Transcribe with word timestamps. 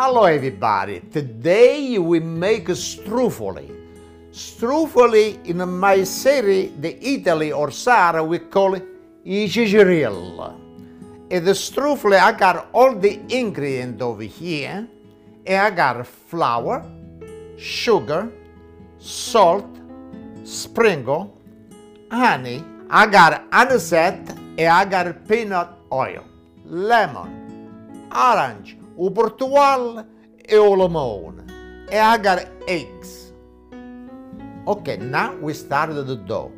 Hello 0.00 0.26
everybody, 0.26 1.00
today 1.10 1.98
we 1.98 2.20
make 2.20 2.68
struffoli. 2.68 3.68
Struffoli 4.30 5.44
in 5.44 5.68
my 5.68 6.04
city, 6.04 6.72
the 6.78 6.96
Italy 7.04 7.50
or 7.50 7.72
Sara, 7.72 8.22
we 8.22 8.38
call 8.38 8.76
it 8.76 8.86
i 9.26 9.48
cicirilla. 9.48 10.54
And 11.32 11.44
the 11.44 11.50
struffoli, 11.50 12.16
I 12.16 12.30
got 12.30 12.68
all 12.72 12.94
the 12.94 13.18
ingredients 13.28 14.00
over 14.00 14.22
here. 14.22 14.86
And 15.44 15.56
I 15.56 15.70
got 15.70 16.06
flour, 16.06 16.88
sugar, 17.58 18.30
salt, 19.00 19.66
sprinkle, 20.44 21.36
honey. 22.08 22.62
I 22.88 23.04
got 23.08 23.50
anisette 23.50 24.30
and 24.58 24.60
I 24.60 24.84
got 24.84 25.26
peanut 25.26 25.70
oil, 25.90 26.24
lemon, 26.64 28.06
orange, 28.14 28.77
o 28.98 29.10
portugal 29.12 30.04
e 30.46 30.56
o 30.56 30.74
limone. 30.74 31.44
And 31.90 32.00
I 32.00 32.18
got 32.18 32.46
eggs. 32.66 33.32
Okay, 34.66 34.96
now 34.96 35.34
we 35.36 35.54
start 35.54 35.94
the 35.94 36.16
dough. 36.16 36.52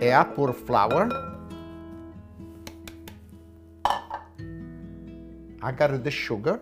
And 0.00 0.14
I 0.14 0.24
put 0.24 0.54
flour. 0.54 1.08
Got 5.76 6.02
the 6.04 6.10
sugar. 6.10 6.60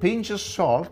Pinch 0.00 0.30
of 0.30 0.40
salt. 0.40 0.90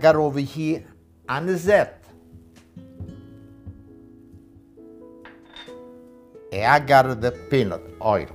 Got 0.00 0.16
over 0.16 0.40
here 0.40 0.84
anisette. 1.28 2.01
Got 6.52 7.22
the 7.22 7.32
peanut 7.48 7.80
oil. 8.04 8.28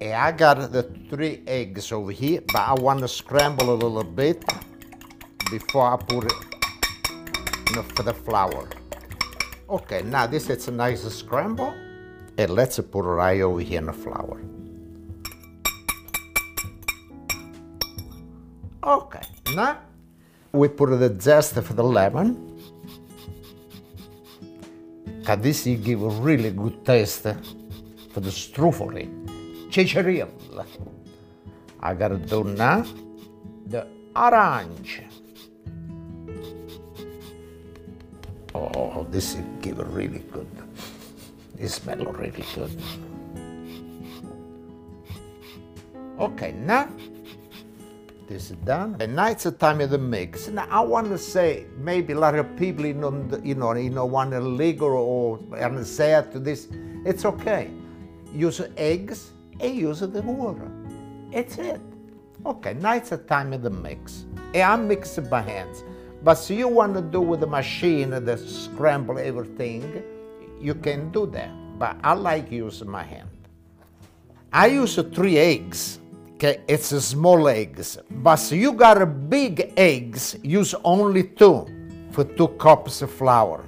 I 0.00 0.30
got 0.30 0.70
the 0.70 0.84
three 1.10 1.42
eggs 1.44 1.90
over 1.90 2.12
here, 2.12 2.40
but 2.46 2.60
I 2.60 2.74
want 2.74 3.00
to 3.00 3.08
scramble 3.08 3.70
a 3.70 3.74
little 3.74 4.04
bit 4.04 4.44
before 5.50 5.92
I 5.92 5.96
put 5.96 6.24
it 6.24 6.32
in 7.68 7.74
the, 7.74 7.82
for 7.82 8.04
the 8.04 8.14
flour. 8.14 8.68
Okay, 9.68 10.02
now 10.02 10.28
this 10.28 10.48
is 10.48 10.68
a 10.68 10.70
nice 10.70 11.02
scramble. 11.12 11.74
And 12.38 12.50
let's 12.50 12.78
put 12.78 13.00
it 13.00 13.08
right 13.08 13.40
over 13.40 13.60
here 13.60 13.78
in 13.78 13.86
the 13.86 13.92
flour. 13.92 14.40
Okay, 18.84 19.22
now 19.54 19.78
we 20.52 20.68
put 20.68 20.90
the 20.90 21.20
zest 21.20 21.54
for 21.54 21.74
the 21.74 21.82
lemon. 21.82 22.49
Will 25.36 25.76
give 25.76 26.02
a 26.02 26.08
really 26.08 26.50
good 26.50 26.84
taste 26.84 27.22
for 28.10 28.20
the 28.20 28.30
struffoli. 28.30 29.08
Cicirilla. 29.70 30.28
I 31.78 31.94
gotta 31.94 32.18
do 32.18 32.42
now 32.42 32.84
the 33.66 33.86
orange. 34.16 35.02
Oh, 38.54 39.06
this 39.10 39.36
give 39.62 39.78
a 39.78 39.84
really 39.84 40.24
good. 40.32 40.48
It 41.58 41.68
smells 41.68 42.16
really 42.16 42.44
good. 42.54 42.76
Okay, 46.18 46.52
now 46.52 46.88
this 48.30 48.52
is 48.52 48.56
done. 48.58 48.96
And 49.00 49.16
now 49.16 49.26
it's 49.26 49.42
the 49.42 49.50
time 49.50 49.80
of 49.80 49.90
the 49.90 49.98
mix. 49.98 50.48
Now 50.48 50.66
I 50.70 50.80
want 50.80 51.08
to 51.08 51.18
say 51.18 51.66
maybe 51.76 52.12
a 52.12 52.18
lot 52.18 52.36
of 52.36 52.46
people 52.56 52.86
you 52.86 52.94
know 52.94 53.12
you 53.42 53.56
know, 53.56 53.74
you 53.74 53.90
know 53.90 54.06
want 54.06 54.32
a 54.32 54.40
legal 54.40 54.88
or 54.88 55.38
and 55.56 55.86
say 55.86 56.24
to 56.32 56.38
this. 56.38 56.68
It's 57.04 57.24
okay. 57.24 57.70
Use 58.32 58.62
eggs 58.76 59.32
and 59.58 59.74
use 59.74 60.00
the 60.00 60.22
water. 60.22 60.70
It's 61.32 61.58
it. 61.58 61.80
Okay, 62.46 62.74
now 62.74 62.94
it's 62.94 63.10
the 63.10 63.18
time 63.18 63.52
of 63.52 63.62
the 63.62 63.70
mix. 63.70 64.24
And 64.54 64.62
I 64.62 64.76
mix 64.76 65.18
it 65.18 65.28
by 65.28 65.42
hands. 65.42 65.84
But 66.22 66.38
if 66.38 66.50
you 66.50 66.68
want 66.68 66.94
to 66.94 67.02
do 67.02 67.20
with 67.20 67.40
the 67.40 67.46
machine, 67.46 68.10
the 68.10 68.36
scramble 68.36 69.18
everything, 69.18 70.02
you 70.60 70.74
can 70.74 71.10
do 71.10 71.26
that. 71.26 71.50
But 71.78 71.96
I 72.04 72.12
like 72.12 72.50
using 72.52 72.90
my 72.90 73.02
hand. 73.02 73.28
I 74.52 74.66
use 74.66 74.94
three 75.14 75.38
eggs. 75.38 75.99
Okay, 76.40 76.62
it's 76.66 76.88
small 77.04 77.48
eggs. 77.48 77.98
But 78.08 78.50
you 78.50 78.72
got 78.72 79.28
big 79.28 79.74
eggs, 79.76 80.38
use 80.42 80.74
only 80.84 81.24
two 81.24 81.66
for 82.12 82.24
two 82.24 82.48
cups 82.56 83.02
of 83.02 83.10
flour. 83.12 83.62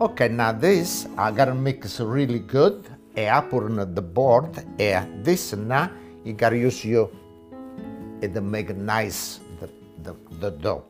Okay, 0.00 0.26
now 0.26 0.50
this 0.50 1.06
I 1.16 1.30
gotta 1.30 1.54
mix 1.54 2.00
really 2.00 2.40
good. 2.40 2.84
And 3.14 3.30
I 3.30 3.40
put 3.40 3.70
on 3.70 3.94
the 3.94 4.02
board. 4.02 4.66
And 4.80 5.24
this 5.24 5.52
now 5.52 5.88
you 6.24 6.32
gotta 6.32 6.58
use 6.58 6.84
and 6.84 8.34
to 8.34 8.40
make 8.40 8.76
nice 8.76 9.38
the, 9.60 9.70
the, 10.02 10.16
the 10.40 10.50
dough. 10.50 10.82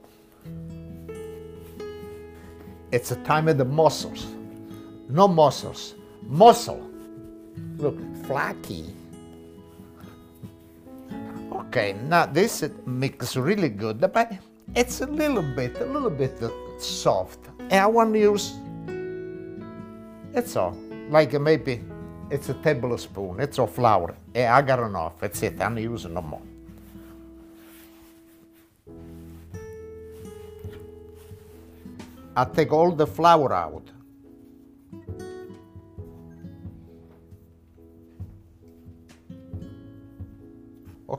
It's 2.91 3.11
the 3.11 3.17
time 3.17 3.49
of 3.49 3.59
the 3.59 3.67
muscles. 3.67 4.29
No 5.11 5.29
muscles. 5.29 5.95
Muscle. 6.23 6.91
Look, 7.77 7.99
flaky. 8.25 8.95
Okay, 11.77 11.93
now 12.09 12.25
this 12.25 12.65
mix 12.87 13.37
really 13.37 13.69
good, 13.69 14.01
but 14.01 14.33
it's 14.75 15.03
a 15.03 15.07
little 15.07 15.43
bit, 15.43 15.79
a 15.83 15.85
little 15.85 16.09
bit 16.09 16.33
soft. 16.79 17.39
And 17.59 17.75
I 17.75 17.87
want 17.87 18.15
to 18.15 18.19
use, 18.19 18.55
it's 20.33 20.57
all, 20.57 20.75
like 21.11 21.35
uh, 21.35 21.39
maybe 21.39 21.83
it's 22.31 22.49
a 22.49 22.55
tablespoon, 22.55 23.41
it's 23.41 23.59
all 23.59 23.67
flour. 23.67 24.17
And 24.35 24.55
I 24.55 24.63
got 24.63 24.79
enough, 24.79 25.21
that's 25.21 25.43
it, 25.43 25.61
I'm 25.61 25.77
using 25.77 26.15
no 26.15 26.23
more. 26.23 26.41
I 32.35 32.45
take 32.47 32.73
all 32.73 32.91
the 32.91 33.07
flour 33.07 33.53
out. 33.53 33.83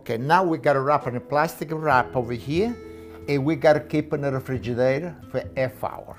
Okay, 0.07 0.23
now 0.23 0.41
we 0.41 0.57
gotta 0.57 0.79
wrap 0.79 1.05
in 1.07 1.17
a 1.17 1.19
plastic 1.19 1.67
wrap 1.69 2.15
over 2.15 2.31
here 2.31 2.73
and 3.27 3.43
we 3.43 3.57
gotta 3.57 3.81
keep 3.81 4.13
in 4.13 4.21
the 4.21 4.31
refrigerator 4.31 5.13
for 5.29 5.43
half 5.57 5.83
hour. 5.83 6.15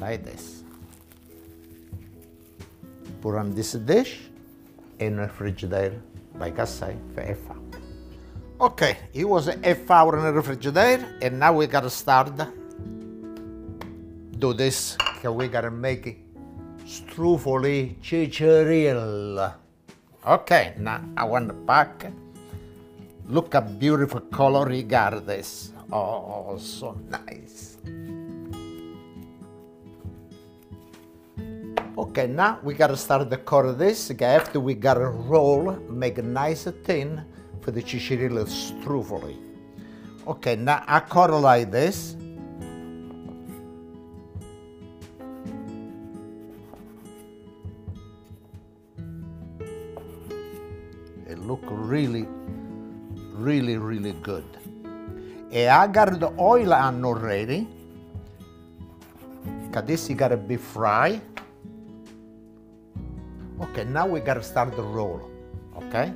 Like 0.00 0.24
this. 0.24 0.64
Put 3.20 3.36
on 3.36 3.54
this 3.54 3.72
dish 3.72 4.30
in 4.98 5.18
refrigerator, 5.18 6.00
like 6.36 6.58
I 6.58 6.64
say, 6.64 6.96
for 7.14 7.20
half 7.20 7.50
hour. 7.50 7.60
Okay, 8.58 8.96
it 9.12 9.28
was 9.28 9.48
a 9.48 9.58
half 9.62 9.90
hour 9.90 10.16
in 10.16 10.24
the 10.24 10.32
refrigerator 10.32 11.18
and 11.20 11.38
now 11.38 11.52
we 11.52 11.66
gotta 11.66 11.90
start 11.90 12.32
do 14.38 14.54
this, 14.54 14.96
we 15.22 15.48
gotta 15.48 15.70
make 15.70 16.06
it 16.06 16.16
struffoli 16.86 18.00
cicirilla. 18.00 19.65
Okay, 20.26 20.74
now 20.76 21.00
I 21.16 21.22
want 21.22 21.46
to 21.46 21.54
pack. 21.54 22.10
Look 23.28 23.54
at 23.54 23.78
beautiful 23.78 24.18
color 24.20 24.68
he 24.68 24.82
got 24.82 25.24
this. 25.24 25.70
Oh, 25.92 26.58
so 26.58 26.98
nice. 27.08 27.76
Okay, 31.96 32.26
now 32.26 32.58
we 32.64 32.74
gotta 32.74 32.96
start 32.96 33.30
the 33.30 33.36
cut 33.36 33.66
of 33.66 33.78
this. 33.78 34.10
After 34.10 34.58
we 34.58 34.74
gotta 34.74 35.06
roll, 35.06 35.76
make 35.88 36.18
a 36.18 36.22
nice 36.22 36.64
thin 36.82 37.24
for 37.60 37.70
the 37.70 37.80
cicirilla 37.80 38.46
struffoli. 38.46 39.36
Okay, 40.26 40.56
now 40.56 40.82
I 40.88 40.98
cut 41.00 41.30
like 41.30 41.70
this. 41.70 42.16
Good. 54.26 54.44
I 55.54 55.86
got 55.86 56.18
the 56.18 56.34
oil 56.36 56.74
on 56.74 57.04
already. 57.04 57.68
Cause 59.70 59.84
this 59.86 60.10
you 60.10 60.16
gotta 60.16 60.36
be 60.36 60.56
fried. 60.56 61.22
Okay, 63.62 63.84
now 63.84 64.08
we 64.08 64.18
gotta 64.18 64.42
start 64.42 64.74
the 64.74 64.82
roll. 64.82 65.22
Okay? 65.76 66.10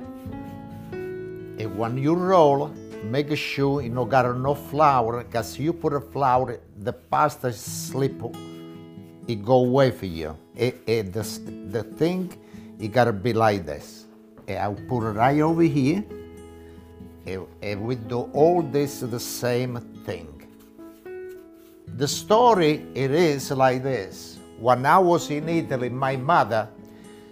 And 0.91 1.77
when 1.77 1.97
you 1.97 2.13
roll, 2.15 2.67
make 3.05 3.31
sure 3.37 3.81
you 3.81 3.89
know 3.89 4.03
got 4.03 4.27
no 4.37 4.55
flour, 4.55 5.23
cause 5.23 5.57
you 5.57 5.71
put 5.71 5.93
a 5.93 6.01
flour, 6.01 6.59
the 6.79 6.91
pasta 6.91 7.53
slip, 7.53 8.19
it 9.27 9.45
go 9.45 9.63
away 9.63 9.91
for 9.91 10.07
you. 10.07 10.35
It, 10.55 10.85
the, 11.13 11.23
the 11.71 11.83
thing, 11.95 12.27
it 12.77 12.89
gotta 12.91 13.13
be 13.13 13.31
like 13.31 13.65
this. 13.65 14.05
And 14.49 14.59
I'll 14.59 14.83
put 14.89 15.07
it 15.07 15.13
right 15.15 15.39
over 15.39 15.63
here. 15.63 16.03
And, 17.25 17.45
and 17.61 17.81
we 17.81 17.95
do 17.95 18.29
all 18.33 18.61
this 18.61 19.01
the 19.01 19.19
same 19.19 19.79
thing. 20.05 20.27
The 21.97 22.07
story 22.07 22.85
it 22.95 23.11
is 23.11 23.51
like 23.51 23.83
this. 23.83 24.39
When 24.59 24.85
I 24.85 24.97
was 24.97 25.29
in 25.29 25.49
Italy, 25.49 25.89
my 25.89 26.15
mother, 26.15 26.69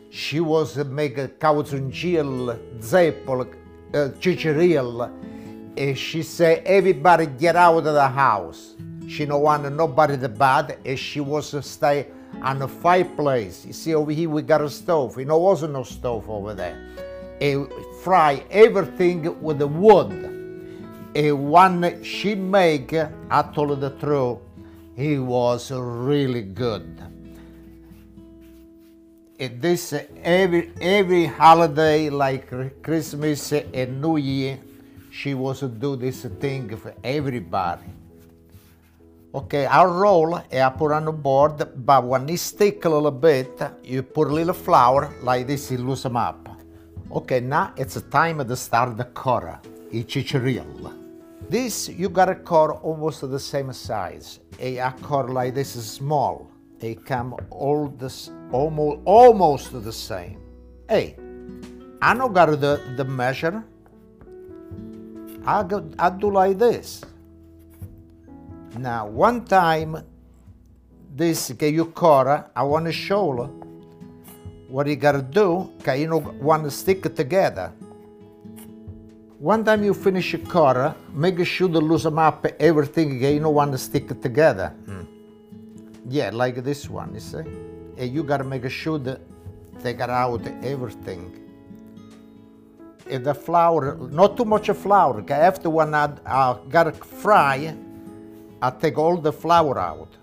she 0.09 0.39
was 0.39 0.75
making 0.77 1.27
cauțungil, 1.39 2.81
zeppel, 2.81 3.41
uh, 3.41 4.09
chichiril, 4.19 5.11
and 5.77 5.97
she 5.97 6.23
said, 6.23 6.63
everybody 6.65 7.27
get 7.27 7.55
out 7.55 7.77
of 7.77 7.83
the 7.83 8.07
house. 8.07 8.75
She 9.07 9.25
don't 9.25 9.41
want 9.41 9.71
nobody 9.73 10.17
to 10.17 10.29
bad, 10.29 10.77
and 10.85 10.99
she 10.99 11.19
was 11.19 11.65
stay 11.65 12.07
on 12.41 12.59
the 12.59 12.67
fireplace. 12.67 13.65
You 13.65 13.73
see, 13.73 13.95
over 13.95 14.11
here 14.11 14.29
we 14.29 14.41
got 14.41 14.61
a 14.61 14.69
stove. 14.69 15.17
You 15.17 15.25
know, 15.25 15.37
wasn't 15.37 15.73
no 15.73 15.83
stove 15.83 16.29
over 16.29 16.53
there. 16.53 16.77
And 17.41 17.71
fry 18.01 18.43
everything 18.51 19.41
with 19.41 19.59
the 19.59 19.67
wood. 19.67 20.11
And 21.15 21.49
one 21.49 22.03
she 22.03 22.35
make, 22.35 22.93
I 22.93 23.41
told 23.53 23.81
the 23.81 23.91
truth, 23.91 24.39
he 24.95 25.17
was 25.17 25.71
really 25.71 26.43
good. 26.43 27.01
And 29.39 29.61
this 29.61 29.93
every 30.21 30.73
every 30.81 31.25
holiday 31.25 32.09
like 32.09 32.51
Christmas 32.83 33.53
and 33.53 34.01
New 34.01 34.17
Year, 34.17 34.59
she 35.11 35.33
was 35.33 35.61
do 35.61 35.95
this 35.95 36.25
thing 36.39 36.75
for 36.75 36.93
everybody. 37.01 37.87
Okay, 39.33 39.65
I 39.65 39.85
roll 39.85 40.35
and 40.35 40.59
I 40.59 40.69
put 40.69 40.91
on 40.91 41.05
the 41.05 41.13
board, 41.13 41.63
but 41.85 42.03
when 42.03 42.27
it 42.27 42.39
stick 42.39 42.83
a 42.83 42.89
little 42.89 43.11
bit, 43.11 43.61
you 43.83 44.03
put 44.03 44.27
a 44.27 44.33
little 44.33 44.53
flour 44.53 45.13
like 45.23 45.47
this, 45.47 45.71
you 45.71 45.77
loosen 45.77 46.17
up. 46.17 46.58
Okay, 47.11 47.39
now 47.39 47.73
it's 47.75 47.99
time 48.03 48.47
to 48.47 48.55
start 48.55 48.95
the 48.95 49.05
cora, 49.05 49.59
i 49.91 50.03
cicciariello. 50.03 50.93
This 51.49 51.89
you 51.89 52.07
got 52.07 52.29
a 52.29 52.35
cut 52.35 52.69
almost 52.83 53.27
the 53.27 53.39
same 53.39 53.73
size. 53.73 54.41
A 54.59 54.93
cut 55.01 55.27
like 55.31 55.55
this 55.55 55.75
is 55.75 55.89
small. 55.89 56.51
They 56.77 56.93
come 56.93 57.35
all 57.49 57.87
this 57.87 58.29
almost 58.51 58.99
almost 59.05 59.83
the 59.83 59.91
same. 59.91 60.37
Hey, 60.87 61.15
I 61.99 62.13
don't 62.13 62.31
got 62.31 62.51
the, 62.61 62.79
the 62.95 63.05
measure. 63.05 63.63
I, 65.47 65.63
go, 65.63 65.89
I 65.97 66.11
do 66.11 66.29
like 66.29 66.59
this. 66.59 67.03
Now, 68.77 69.07
one 69.07 69.45
time, 69.45 70.05
this 71.15 71.51
che 71.57 71.69
you 71.69 71.85
cut, 71.85 72.51
I 72.55 72.61
want 72.61 72.85
to 72.85 72.91
show 72.91 73.58
what 74.69 74.87
you 74.87 74.95
got 74.95 75.13
to 75.13 75.21
do, 75.21 75.69
because 75.77 75.99
you 75.99 76.07
know, 76.07 76.19
want 76.39 76.63
to 76.63 76.71
stick 76.71 77.03
together. 77.15 77.71
One 79.39 79.63
time 79.63 79.83
you 79.83 79.93
finish 79.93 80.33
your 80.33 80.45
cut, 80.45 80.95
make 81.13 81.43
sure 81.45 81.69
to 81.69 81.79
loosen 81.79 82.19
up 82.19 82.45
everything, 82.59 83.23
you 83.23 83.39
know, 83.39 83.49
want 83.49 83.71
to 83.71 83.77
stick 83.77 84.07
together. 84.21 84.73
Mm. 84.85 85.07
Yeah, 86.09 86.29
like 86.33 86.63
this 86.63 86.89
one, 86.89 87.13
you 87.13 87.19
see? 87.19 87.43
And 87.97 88.13
you 88.13 88.23
got 88.23 88.37
to 88.37 88.43
make 88.43 88.69
sure 88.69 88.99
to 88.99 89.19
take 89.81 90.01
out 90.01 90.45
everything. 90.63 91.35
And 93.09 93.25
the 93.25 93.33
flour, 93.33 93.95
not 94.11 94.37
too 94.37 94.45
much 94.45 94.69
flour, 94.69 95.21
because 95.21 95.39
after 95.39 95.69
when 95.69 95.95
I, 95.95 96.11
I 96.25 96.57
got 96.69 96.83
to 96.83 96.91
fry, 96.91 97.75
I 98.61 98.69
take 98.71 98.97
all 98.97 99.17
the 99.17 99.31
flour 99.31 99.79
out. 99.79 100.15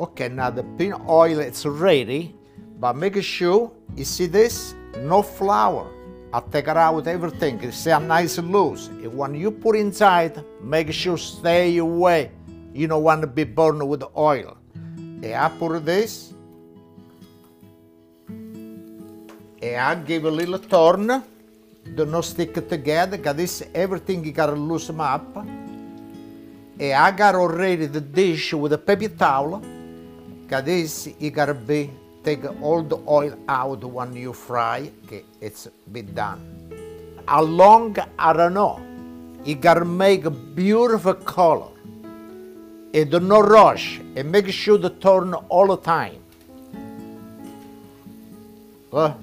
Okay, 0.00 0.28
now 0.30 0.48
the 0.48 0.62
peanut 0.78 1.02
oil 1.06 1.40
is 1.40 1.66
ready, 1.66 2.34
but 2.78 2.96
make 2.96 3.22
sure, 3.22 3.70
you 3.94 4.04
see 4.06 4.24
this? 4.24 4.74
No 5.00 5.20
flour. 5.20 5.92
I 6.32 6.40
take 6.40 6.68
it 6.68 6.76
out 6.78 7.06
everything, 7.06 7.60
it's 7.60 7.84
nice 7.84 8.38
and 8.38 8.50
loose. 8.50 8.88
And 8.88 9.14
when 9.14 9.34
you 9.34 9.50
put 9.50 9.76
inside, 9.76 10.42
make 10.62 10.90
sure 10.90 11.18
stay 11.18 11.76
away. 11.76 12.30
You 12.72 12.86
don't 12.86 13.02
want 13.02 13.20
to 13.20 13.26
be 13.26 13.44
burned 13.44 13.86
with 13.86 14.02
oil. 14.16 14.56
And 14.96 15.34
I 15.34 15.50
put 15.50 15.84
this, 15.84 16.32
and 18.26 19.76
I 19.76 19.94
give 19.96 20.24
a 20.24 20.30
little 20.30 20.60
turn, 20.60 21.22
do 21.94 22.06
not 22.06 22.24
stick 22.24 22.54
together, 22.54 23.18
because 23.18 23.36
this 23.36 23.62
everything 23.74 24.24
you 24.24 24.32
gotta 24.32 24.52
loosen 24.52 24.98
up. 24.98 25.36
And 25.36 26.94
I 26.94 27.10
got 27.10 27.34
already 27.34 27.84
the 27.84 28.00
dish 28.00 28.54
with 28.54 28.72
a 28.72 28.78
paper 28.78 29.08
towel, 29.08 29.62
because 30.50 30.64
this 30.64 31.08
you 31.20 31.30
gotta 31.30 31.54
be 31.54 31.90
take 32.24 32.44
all 32.60 32.82
the 32.82 32.98
oil 33.06 33.38
out 33.48 33.84
when 33.84 34.16
you 34.16 34.32
fry, 34.32 34.90
okay, 35.04 35.22
it's 35.40 35.68
be 35.92 36.02
done. 36.02 36.40
How 37.28 37.42
long, 37.42 37.96
I 38.18 38.32
don't 38.32 38.54
know. 38.54 38.80
You 39.44 39.54
gotta 39.54 39.84
make 39.84 40.24
a 40.24 40.30
beautiful 40.30 41.14
color. 41.14 41.70
And 42.92 43.12
not 43.12 43.48
rush, 43.48 44.00
and 44.16 44.32
make 44.32 44.48
sure 44.50 44.76
to 44.76 44.90
turn 44.90 45.34
all 45.34 45.68
the 45.68 45.76
time. 45.76 46.18
Uh, 48.92 49.14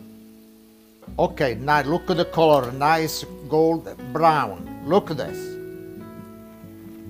okay, 1.20 1.56
now 1.56 1.82
look 1.82 2.10
at 2.10 2.16
the 2.16 2.26
color, 2.26 2.72
nice 2.72 3.26
gold 3.50 3.86
brown. 4.14 4.64
Look 4.86 5.12
at 5.12 5.18
this. 5.18 5.58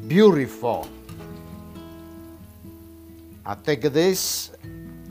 Beautiful. 0.08 0.90
I 3.48 3.56
take 3.56 3.80
this 3.80 4.52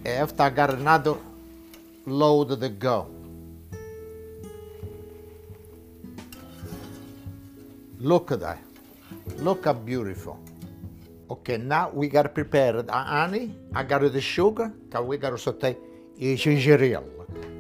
after 0.05 0.43
I 0.43 0.51
got 0.51 0.69
another 0.69 1.17
load 2.05 2.61
to 2.61 2.69
go. 2.69 3.09
Look 7.99 8.33
at 8.33 8.41
that. 8.41 8.59
Look 9.39 9.65
how 9.65 9.73
beautiful. 9.73 10.39
Okay, 11.31 11.57
now 11.57 11.89
we 11.89 12.09
gotta 12.09 12.29
prepare 12.29 12.83
the 12.83 12.95
uh, 12.95 13.05
honey. 13.05 13.55
I 13.75 13.83
got 13.85 14.03
the 14.03 14.21
sugar, 14.21 14.71
cause 14.91 15.07
we 15.07 15.17
gotta 15.17 15.39
saute 15.39 15.75
i 16.21 16.37
gingeril. 16.37 17.05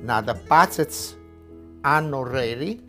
Now 0.02 0.20
the 0.20 0.34
packets 0.34 1.16
are 1.82 2.02
not 2.02 2.28
ready. 2.28 2.82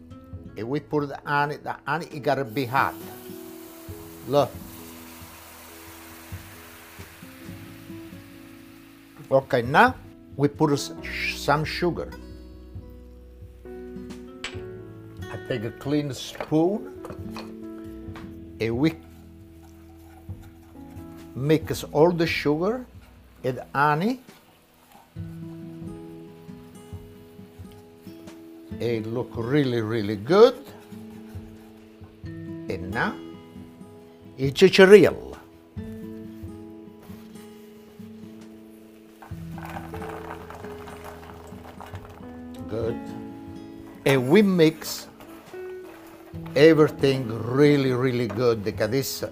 And 0.57 0.67
we 0.67 0.81
put 0.81 1.07
the 1.07 1.19
honey, 1.23 1.55
the 1.55 1.77
honey 1.85 2.07
it 2.11 2.19
gotta 2.19 2.43
be 2.43 2.65
hot. 2.65 2.95
Look. 4.27 4.51
Okay, 9.29 9.61
now 9.61 9.93
we 10.37 10.47
put 10.47 10.79
some 10.79 11.65
sugar. 11.65 12.09
I 13.65 15.37
take 15.49 15.65
a 15.65 15.71
clean 15.71 16.13
spoon 16.13 16.93
and 18.61 18.77
we 18.77 18.93
mix 21.35 21.83
all 21.91 22.11
the 22.11 22.25
sugar 22.25 22.85
and 23.43 23.61
honey. 23.75 24.21
It 28.79 29.07
look 29.07 29.31
really, 29.35 29.81
really 29.81 30.15
good. 30.15 30.55
And 32.23 32.91
now, 32.91 33.13
it's 34.37 34.79
a 34.79 34.87
real. 34.87 35.36
We 44.37 44.43
mix 44.43 45.07
everything 46.55 47.25
really, 47.57 47.91
really 47.91 48.27
good 48.27 48.63
because 48.63 48.91
this, 48.91 49.25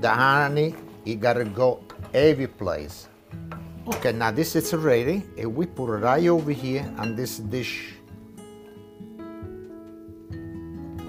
the 0.00 0.08
honey, 0.08 0.74
it 1.04 1.20
gotta 1.20 1.44
go 1.44 1.84
every 2.14 2.46
place. 2.46 3.08
Okay, 3.86 4.12
now 4.12 4.30
this 4.30 4.56
is 4.56 4.72
ready, 4.72 5.22
and 5.36 5.54
we 5.54 5.66
put 5.66 5.92
it 5.92 6.00
right 6.00 6.26
over 6.28 6.50
here 6.50 6.80
on 6.96 7.14
this 7.14 7.44
dish. 7.44 7.92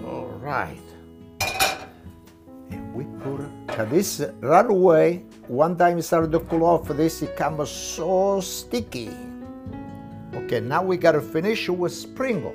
All 0.03 0.27
right. 0.43 0.83
And 2.71 2.93
we 2.93 3.05
put 3.23 3.39
this 3.89 4.19
right 4.41 4.67
away, 4.67 5.23
one 5.47 5.77
time 5.77 5.97
it 5.97 6.03
started 6.03 6.33
to 6.33 6.41
cool 6.41 6.65
off, 6.65 6.89
this 6.89 7.21
it 7.21 7.37
comes 7.37 7.69
so 7.69 8.41
sticky. 8.41 9.15
Okay, 10.33 10.59
now 10.59 10.83
we 10.83 10.97
gotta 10.97 11.21
finish 11.21 11.69
with 11.69 11.93
sprinkle. 11.93 12.53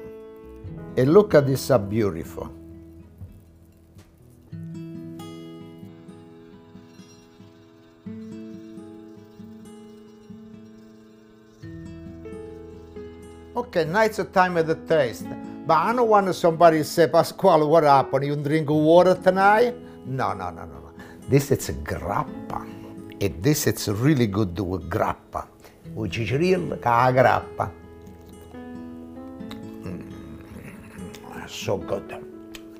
And 0.96 1.12
look 1.12 1.34
at 1.34 1.46
this, 1.46 1.68
how 1.68 1.78
beautiful. 1.78 2.52
Okay, 13.58 13.84
now 13.84 14.02
it's 14.02 14.18
the 14.18 14.24
time 14.24 14.56
of 14.56 14.66
the 14.66 14.76
taste. 14.86 15.26
But 15.66 15.78
I 15.78 15.92
don't 15.92 16.08
want 16.08 16.34
somebody 16.34 16.78
to 16.78 16.84
say, 16.84 17.08
Pasquale, 17.08 17.66
what 17.66 17.82
happened? 17.82 18.24
You 18.24 18.36
drink 18.36 18.70
water 18.70 19.14
tonight? 19.14 19.74
No, 20.06 20.32
no, 20.32 20.50
no, 20.50 20.64
no, 20.64 20.78
no. 20.78 20.92
This 21.28 21.50
is 21.50 21.68
a 21.68 21.72
grappa. 21.74 22.62
And 23.20 23.42
this 23.42 23.66
is 23.66 23.88
really 23.88 24.28
good 24.28 24.58
with 24.60 24.88
grappa. 24.88 25.48
With 25.92 26.16
real 26.16 26.60
grappa. 26.78 27.70
So 31.48 31.76
good. 31.76 32.24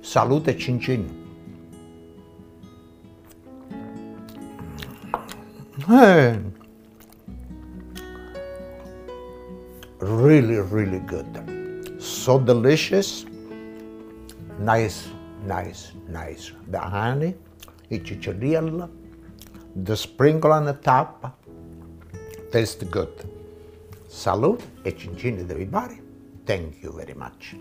Salute 0.03 0.59
chin 0.59 0.81
chin. 0.81 1.05
Hey. 5.87 6.39
Really, 10.01 10.57
really 10.57 11.01
good. 11.01 11.97
So 11.99 12.39
delicious. 12.39 13.27
Nice, 14.59 15.09
nice, 15.45 15.93
nice. 16.09 16.53
The 16.69 16.79
honey, 16.79 17.35
the 17.89 17.99
chicharilla, 18.01 18.89
the 19.75 19.97
sprinkle 19.97 20.53
on 20.53 20.65
the 20.65 20.75
top. 20.75 21.41
Tastes 22.53 22.85
good. 22.85 23.29
Salute 24.09 24.65
e 24.85 24.91
cincin 24.91 25.51
everybody. 25.51 26.01
Thank 26.47 26.83
you 26.83 26.93
very 26.93 27.15
much. 27.15 27.57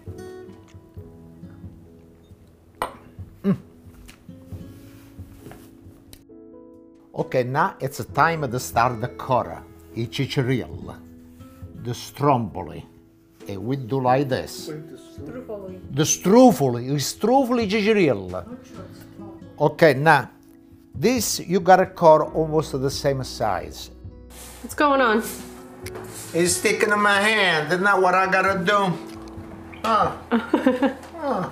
Okay, 7.17 7.43
now 7.43 7.75
it's 7.79 8.05
time 8.13 8.47
to 8.47 8.59
start 8.59 9.01
the 9.01 9.07
cora, 9.07 9.63
i 9.95 10.01
cicciarilla, 10.01 10.99
the 11.81 11.91
stromboli. 11.91 12.85
And 13.47 13.65
we 13.65 13.75
do 13.75 13.99
like 13.99 14.29
this. 14.29 14.67
The 14.67 16.03
struffoli, 16.03 16.91
i 16.91 16.99
struffoli 16.99 17.67
cicciarilla. 17.67 18.45
Okay, 19.59 19.95
now 19.95 20.29
this 20.93 21.39
you 21.39 21.59
got 21.59 21.79
a 21.79 21.87
core 21.87 22.25
almost 22.25 22.79
the 22.79 22.91
same 22.91 23.23
size. 23.23 23.89
What's 24.61 24.75
going 24.75 25.01
on? 25.01 25.23
It's 26.35 26.57
sticking 26.57 26.91
in 26.91 27.01
my 27.01 27.19
hand. 27.19 27.73
Isn't 27.73 27.83
that 27.83 27.99
what 27.99 28.13
I 28.13 28.29
gotta 28.29 28.63
do? 28.63 28.93
Ah. 29.83 30.17
Ah. 31.15 31.51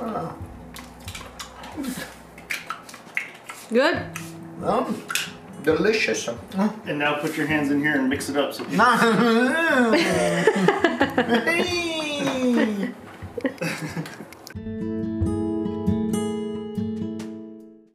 Ah. 0.00 0.34
Good? 3.70 4.25
Um, 4.62 5.02
delicious. 5.62 6.28
And 6.86 6.98
now 6.98 7.16
put 7.16 7.36
your 7.36 7.46
hands 7.46 7.70
in 7.70 7.80
here 7.80 7.94
and 7.94 8.08
mix 8.08 8.28
it 8.28 8.36
up. 8.36 8.54
So 8.54 8.64